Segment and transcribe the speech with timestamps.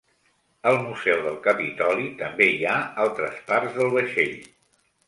[0.69, 4.39] Al Museu del Capitoli també hi ha altres parts del vaixell.